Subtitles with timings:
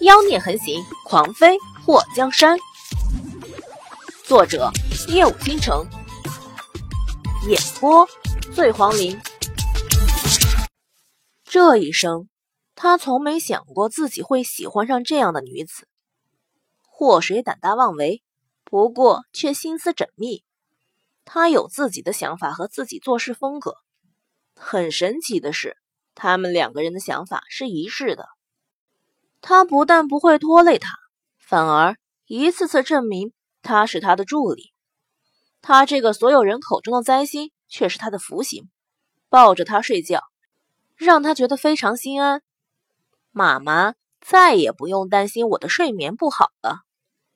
[0.00, 2.58] 妖孽横行，狂飞祸江山。
[4.24, 4.70] 作者：
[5.08, 5.86] 夜舞倾城，
[7.48, 8.06] 演播：
[8.54, 9.18] 醉黄林。
[11.44, 12.28] 这一生，
[12.74, 15.88] 他从没想过自己会喜欢上这样的女子。
[16.82, 18.22] 祸水胆大妄为，
[18.64, 20.44] 不过却心思缜密。
[21.24, 23.76] 他有自己的想法和自己做事风格。
[24.54, 25.78] 很神奇的是，
[26.14, 28.28] 他们两个人的想法是一致的。
[29.40, 30.92] 他不但不会拖累他，
[31.38, 34.72] 反而一次次证明他是他的助理。
[35.62, 38.68] 他这个所有人口中的灾星，却是他的福星，
[39.28, 40.22] 抱着他睡觉，
[40.96, 42.42] 让他觉得非常心安。
[43.30, 46.80] 妈妈再也不用担心我的睡眠不好了，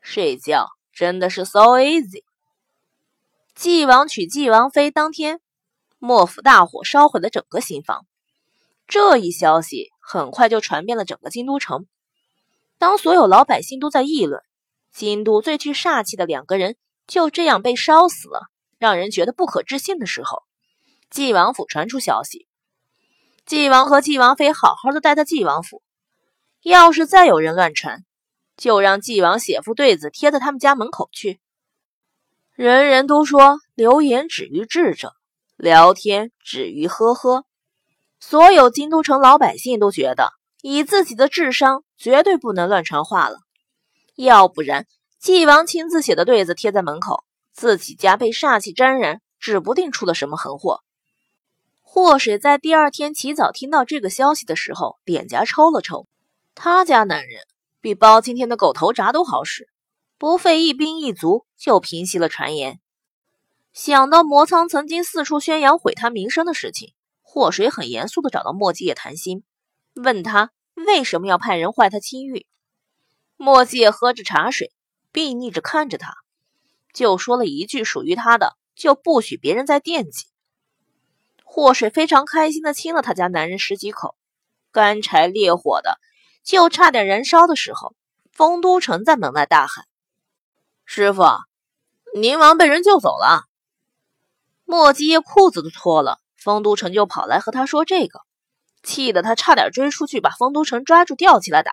[0.00, 2.22] 睡觉真的是 so easy。
[3.54, 5.40] 晋王娶晋王妃当天，
[5.98, 8.06] 莫府大火烧毁了整个新房，
[8.90, 11.86] 这一消息很快就传遍了整个京都城。
[12.76, 14.42] 当所有老百姓都在议论
[14.92, 18.48] 京都最具煞气的两个人就这样被烧死了，
[18.78, 20.42] 让人觉得不可置信的时候，
[21.08, 22.48] 纪王府传出消息：
[23.46, 25.84] 纪王和纪王妃好好的待在纪王府，
[26.64, 28.04] 要是再有人乱传，
[28.56, 31.40] 就让纪王写副对子贴在他们家门口去。
[32.56, 35.12] 人人都说流言止于智者，
[35.56, 37.44] 聊天止于呵呵。
[38.20, 40.30] 所有京都城老百姓都觉得。
[40.62, 43.38] 以自己的智商，绝对不能乱传话了，
[44.14, 44.86] 要不然
[45.18, 50.82] 纪王亲自写的对子贴在门口，自己家被煞气沾染，指不定出了什么横祸。
[51.80, 56.06] 祸水在第二天起早听到这个消息的时候，脸颊抽了抽。
[56.54, 57.40] 他家男人
[57.80, 59.66] 比包青天的狗头铡都好使，
[60.18, 62.80] 不费一兵一卒就平息了传言。
[63.72, 66.92] 想到魔苍曾经四处宣扬毁他名声的事情，
[67.32, 69.44] 祸水很严肃地找到莫继业谈心。
[69.94, 72.44] 问他为什么要派人坏他清誉？
[73.36, 74.72] 莫介喝着茶水，
[75.12, 76.16] 睥睨着看着他，
[76.92, 80.26] 就说了一句：“属于他的，就不许别人再惦记。”
[81.46, 84.16] 祸水非常开心的亲了他家男人十几口，
[84.72, 86.00] 干柴烈火的，
[86.42, 87.94] 就差点燃烧的时候，
[88.32, 89.86] 丰都城在门外大喊
[90.84, 91.22] ：“师傅，
[92.16, 93.44] 宁王被人救走了！”
[94.66, 98.20] 莫继业裤子都脱了，丰都城就跑来和他说这个。
[98.82, 101.72] 气得他差点追出去把丰都城抓住吊起来打，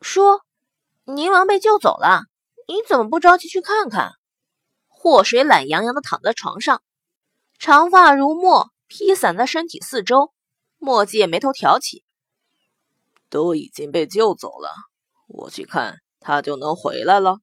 [0.00, 0.44] 说
[1.06, 2.24] ：“宁王被救走了，
[2.66, 4.14] 你怎么不着急去看看？”
[4.88, 6.82] 祸水懒洋洋的躺在床上，
[7.56, 10.32] 长发如墨披散在身体四周。
[10.78, 12.02] 墨迹也眉头挑起
[13.30, 14.70] ：“都已经被救走了，
[15.28, 17.38] 我去看他就能回来了。”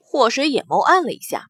[0.00, 1.48] 祸水眼眸暗了一下：“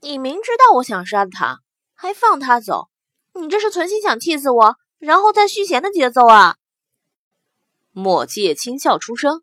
[0.00, 1.58] 你明知道我想杀他，
[2.02, 2.88] 还放他走，
[3.34, 6.56] 你这是存心想气死我？”然后再续弦的节奏啊！
[7.92, 9.42] 墨界轻笑出声：“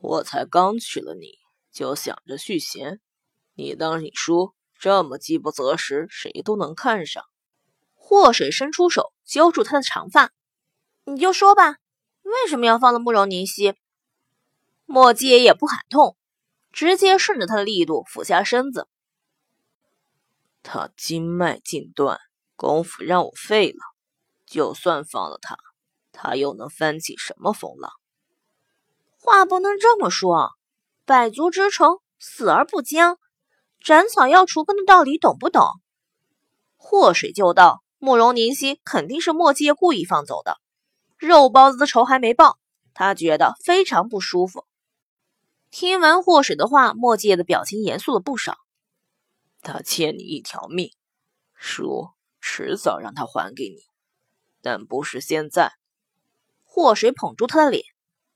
[0.00, 1.38] 我才刚娶了你，
[1.70, 3.00] 就想着续弦，
[3.54, 7.22] 你当你叔这么饥不择食，谁都能看上。”
[7.92, 10.32] 祸水伸出手揪住他的长发
[11.04, 11.76] ：“你就说吧，
[12.22, 13.74] 为什么要放了慕容凝曦？”
[14.86, 16.16] 莫界也不喊痛，
[16.72, 18.88] 直接顺着他的力度俯下身子
[20.64, 22.18] ：“他经脉尽断，
[22.56, 23.78] 功夫让我废了。”
[24.46, 25.56] 就算放了他，
[26.12, 27.92] 他又能翻起什么风浪？
[29.18, 30.50] 话不能这么说，
[31.04, 33.18] 百足之虫，死而不僵，
[33.80, 35.66] 斩草要除根的道理懂不懂？
[36.76, 40.58] 祸水就到，慕容凝夕肯定是墨迹故意放走的，
[41.16, 42.58] 肉包子的仇还没报，
[42.92, 44.66] 他觉得非常不舒服。
[45.70, 48.58] 听完祸水的话，墨迹的表情严肃了不少。
[49.64, 50.92] 他欠你一条命，
[51.54, 52.10] 叔
[52.40, 53.82] 迟早让他还给你。
[54.60, 55.72] 但不是现在。
[56.62, 57.84] 祸水捧住他的脸，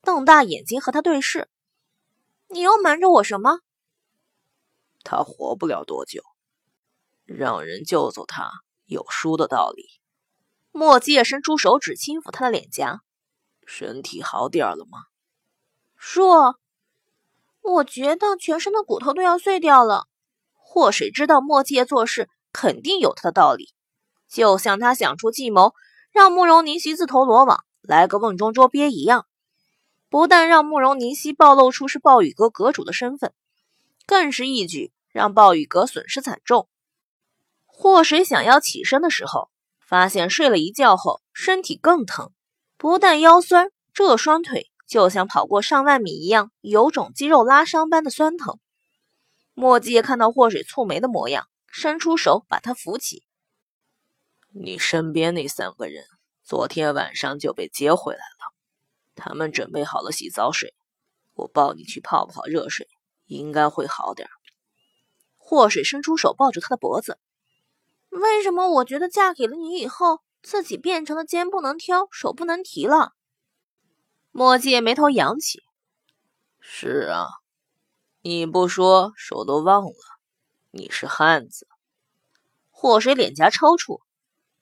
[0.02, 1.48] 瞪大眼睛和他对视。
[2.48, 3.60] 你又瞒着我什么？
[5.04, 6.22] 他活不了多久，
[7.24, 8.50] 让人救走他
[8.86, 10.00] 有输的道理。
[10.72, 13.02] 莫迹伸出手指轻抚他的脸颊。
[13.66, 14.98] 身体好点了吗？
[15.96, 16.54] 叔，
[17.60, 20.07] 我觉得全身的骨头都要碎掉了。
[20.70, 23.70] 祸水知道墨界做事肯定有他的道理，
[24.28, 25.72] 就像他想出计谋。
[26.12, 29.26] 让慕容凝曦自投罗网，来个瓮中捉鳖一样，
[30.08, 33.32] 不但让慕容凝曦暴露出是暴雨阁阁主的身份，
[34.06, 36.68] 更是一举让暴雨阁损失惨重。
[37.66, 39.48] 祸水想要起身的时候，
[39.80, 42.30] 发现睡了一觉后身体更疼，
[42.76, 48.58] 不但腰酸，这双腿就像跑过上万米一样，有种肌肉拉伤般的酸疼。
[49.58, 53.24] 墨迹看到祸水蹙眉的模样，伸出手把他扶起。
[54.54, 56.04] 你身边那三个人，
[56.44, 58.54] 昨天晚上就被接回来了。
[59.16, 60.74] 他们准备好了洗澡水，
[61.34, 62.86] 我抱你去泡泡热水，
[63.26, 64.28] 应该会好点。
[65.36, 67.18] 祸水伸出手抱住他的脖子。
[68.10, 73.14] 为什么我觉得嫁给了你以后，自己变成了肩不能挑、手不能提了？
[74.30, 75.64] 墨迹眉头扬起。
[76.60, 77.26] 是啊，
[78.28, 79.94] 你不说手都忘了，
[80.70, 81.66] 你是汉子。
[82.68, 84.02] 祸水脸颊抽搐。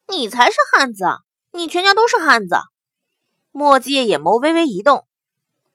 [0.07, 1.05] 你才是汉子，
[1.51, 2.55] 你全家都是汉子。
[3.51, 5.09] 墨迹眼眸微微一动。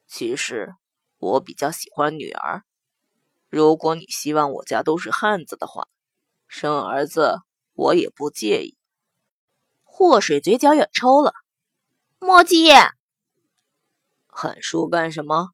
[0.07, 0.73] 其实
[1.17, 2.63] 我比较喜欢女儿。
[3.49, 5.89] 如果你希望我家都是汉子的话，
[6.47, 7.39] 生儿子。
[7.73, 8.77] 我也不介意。
[9.83, 11.33] 祸水嘴角也抽了。
[12.19, 12.69] 墨迹，
[14.27, 15.49] 喊叔干什么？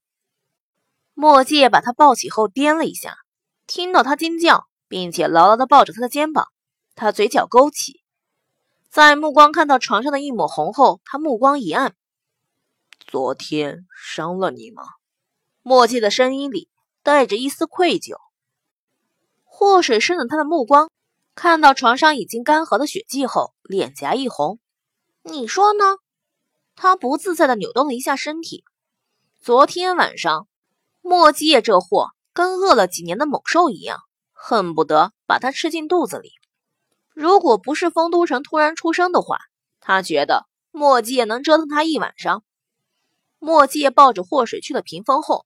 [1.19, 3.17] 墨界把他抱起后颠了一下，
[3.65, 6.49] 听到他惊叫，并且牢牢的抱着他的肩膀。
[6.93, 8.03] 他嘴角勾起，
[8.91, 11.95] 在目光看到床上的一抹红后，他目光一暗。
[12.99, 14.83] 昨天伤了你吗？
[15.63, 16.69] 墨界的声音里
[17.01, 18.17] 带着一丝愧疚。
[19.43, 20.91] 祸水顺着他的目光。
[21.33, 24.59] 看到床上已经干涸的血迹后，脸颊一红。
[25.23, 25.97] 你说呢？
[26.75, 28.63] 他不自在的扭动了一下身体。
[29.41, 30.47] 昨天晚上，
[31.07, 34.01] 莫基业这货跟饿了几年的猛兽一样，
[34.33, 36.33] 恨不得把他吃进肚子里。
[37.13, 39.39] 如果不是丰都城突然出生的话，
[39.79, 42.43] 他觉得莫基业能折腾他一晚上。
[43.39, 45.45] 莫基业抱着祸水去了屏风后，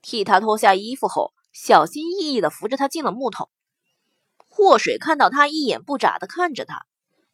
[0.00, 3.50] 替他脱下衣服后，小心翼翼地扶着他进了木桶。
[4.48, 6.82] 祸水看到他一眼不眨的看着他，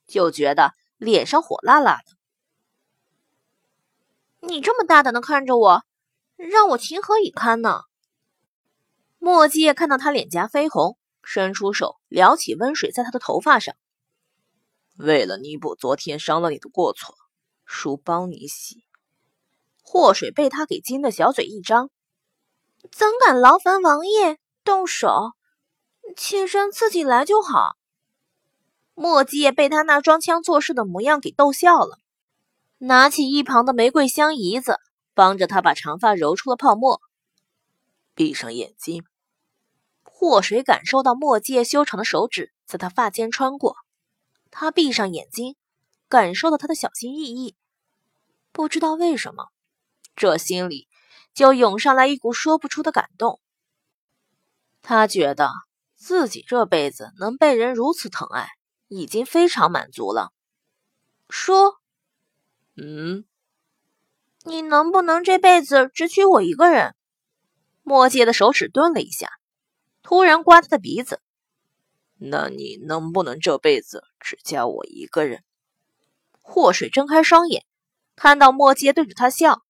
[0.06, 2.16] 就觉得脸上火辣辣的。
[4.48, 5.82] 你这么大胆的看着我，
[6.48, 7.82] 让我情何以堪呢？
[9.18, 13.74] 墨迹看到他脸颊绯红，伸出手撩起温水在他的头发上。
[14.96, 17.14] 为了弥补昨天伤了你的过错，
[17.66, 18.84] 叔帮你洗。
[19.82, 21.90] 祸水被他给惊得小嘴一张，
[22.90, 25.32] 怎敢劳烦王爷动手？
[26.16, 27.76] 妾身自己来就好。
[28.94, 31.98] 墨迹也被他那装腔作势的模样给逗笑了，
[32.78, 34.78] 拿起一旁的玫瑰香姨子，
[35.14, 37.00] 帮着他把长发揉出了泡沫。
[38.14, 39.04] 闭上眼睛。
[40.02, 43.76] 祸水感受到墨界修长的手指在他发间穿过，
[44.50, 45.56] 他闭上眼睛，
[46.08, 47.56] 感受到他的小心翼翼。
[48.52, 49.48] 不知道为什么，
[50.14, 50.88] 这心里
[51.32, 53.40] 就涌上来一股说不出的感动。
[54.82, 55.50] 他觉得。
[56.02, 58.48] 自己这辈子能被人如此疼爱，
[58.88, 60.32] 已经非常满足了。
[61.28, 61.74] 说，
[62.74, 63.26] 嗯，
[64.44, 66.94] 你能不能这辈子只娶我一个人？
[67.82, 69.32] 墨界的手指顿了一下，
[70.02, 71.20] 突然刮他的鼻子。
[72.16, 75.42] 那你能不能这辈子只嫁我一个人？
[76.40, 77.64] 祸水睁开双眼，
[78.16, 79.62] 看到墨界对着他笑。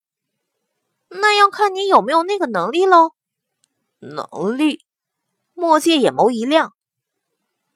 [1.08, 3.12] 那要看你有没有那个能力喽。
[3.99, 4.84] 能力。
[5.55, 6.75] 墨界眼眸一亮，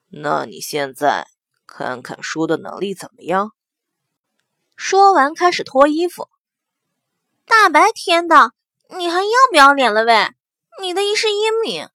[0.08, 1.26] 那你现在
[1.66, 3.52] 看看叔的能力怎么样？
[4.74, 6.28] 说完开始脱衣服。
[7.46, 8.52] 大白天的，
[8.96, 10.28] 你还要不要脸了喂？
[10.80, 11.88] 你的一世英名。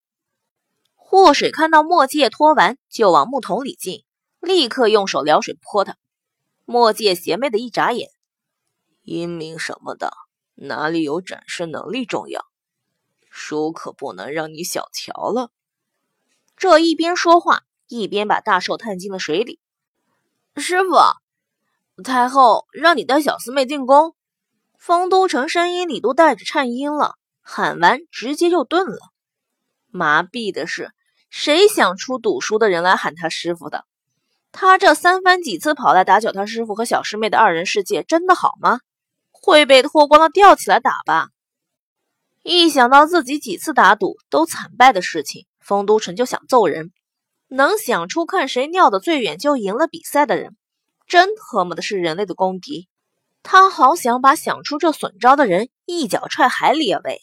[0.95, 4.05] 祸水看到墨界脱完，就往木桶里进，
[4.39, 5.97] 立刻用手撩水泼他。
[6.65, 8.09] 墨界邪魅的一眨眼，
[9.01, 10.13] 英名什么的，
[10.55, 12.45] 哪里有展示能力重要？
[13.29, 15.49] 叔可不能让你小瞧了。
[16.55, 19.59] 这一边说话，一边把大寿探进了水里。
[20.55, 24.15] 师傅，太后让你带小师妹进宫。
[24.79, 28.97] 丰都城声音里都带着颤音了，喊完直接就顿了。
[29.91, 30.91] 麻痹的是，
[31.29, 33.85] 谁想出赌输的人来喊他师傅的？
[34.51, 38.79] 他这三番几次跑来打搅他师傅和小师妹的二人世界，真的好吗？
[39.31, 41.27] 会被脱光了吊起来打吧？
[42.41, 45.45] 一想到自己几次打赌都惨败的事情。
[45.59, 46.91] 丰都城就想揍人，
[47.47, 50.55] 能想出看谁尿的最远就赢了比赛的人，
[51.05, 52.87] 真特么的是人类的公敌。
[53.43, 57.01] 他好想把想出这损招的人一脚踹海里啊！
[57.03, 57.19] 喂，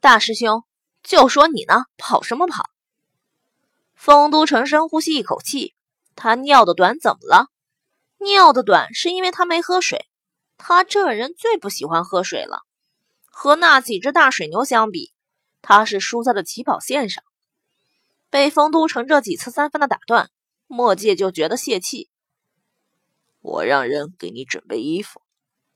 [0.00, 0.64] 大师兄，
[1.02, 2.70] 就说你呢，跑什么跑？
[3.94, 5.74] 丰都城深呼吸一口气，
[6.14, 7.48] 他尿的短怎么了？
[8.18, 10.06] 尿的短是因为他没喝水。
[10.56, 12.60] 他这人最不喜欢喝水了，
[13.24, 15.12] 和那几只大水牛相比，
[15.60, 17.24] 他是输在了起跑线上。
[18.30, 20.30] 被丰都城这几次三番的打断，
[20.66, 22.08] 墨界就觉得泄气。
[23.44, 25.20] 我让人给你准备衣服。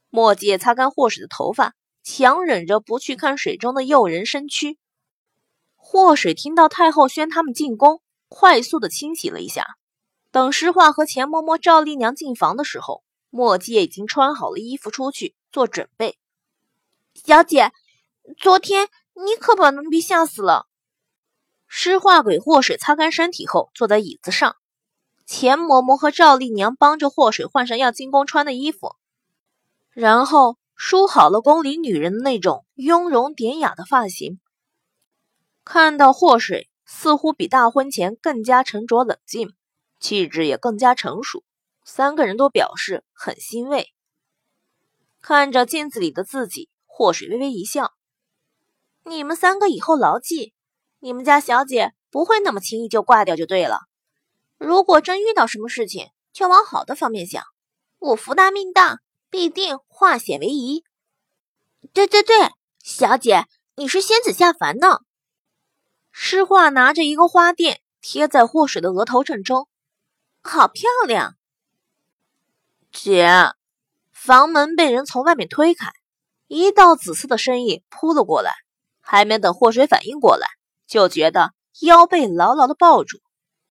[0.09, 4.79] 墨界擦干祸水的头发，强忍着不去看水中的诱人身躯。
[5.77, 9.77] 祸水听到太后宣他们进宫，快速的清洗了一下。
[10.31, 16.19] 等石化和钱嬷嬷、赵丽娘进房的时候，墨界已经穿好了衣服出去做准备。
[17.15, 17.73] 小姐，
[18.39, 20.67] 昨天你可把奴婢吓死了。
[21.67, 24.57] 诗画给祸水擦干身体后，坐在椅子上。
[25.29, 28.97] 钱嬷嬷和赵丽娘帮着祸水换上要进宫穿的衣服，
[29.91, 34.41] 然后梳好了宫里女人的那种雍容典雅的发型。
[35.67, 39.53] 看到祸水似乎比大婚前更加沉着冷静，
[40.01, 41.45] 气质也更加成熟，
[41.85, 43.93] 三个人都表示很欣慰。
[45.21, 47.93] 看着镜子里的自己，祸水微微一笑
[49.05, 50.55] ：“你们三个以后牢记，
[51.01, 53.81] 你们家小姐不会那么轻易就挂掉，就对了。”
[54.59, 57.45] 如果真遇到什么事情，就往好的方面想。
[58.01, 58.99] 我福大命大，
[59.31, 60.85] 必定化险为夷。
[61.93, 62.51] 对对对，
[62.83, 63.47] 小姐，
[63.77, 64.99] 你是仙子下凡呢。
[66.11, 69.69] 诗画拿着一个花钿贴在祸水的额头正中，
[70.43, 71.37] 好漂亮。
[72.91, 73.29] 姐，
[74.13, 75.93] 房门被人从外面推开，
[76.49, 78.53] 一道紫色的身影扑了过来，
[79.01, 80.49] 还没等祸水反应过来，
[80.89, 83.21] 就觉得腰被牢牢的抱住。